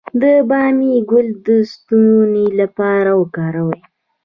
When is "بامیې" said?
0.49-0.97